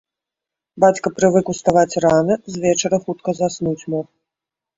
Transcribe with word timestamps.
Бацька 0.83 1.11
прывык 1.17 1.45
уставаць 1.53 1.99
рана, 2.07 2.39
звечара 2.55 2.97
хутка 3.05 3.37
заснуць 3.43 3.87
мог. 3.97 4.07